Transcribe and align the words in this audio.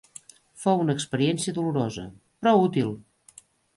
Fou 0.61 0.79
una 0.85 0.95
experiència 0.99 1.55
dolorosa, 1.59 2.07
però 2.41 2.55
útil. 2.67 2.91